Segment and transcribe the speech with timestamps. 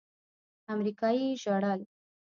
[0.73, 1.81] امريکايي ژړل.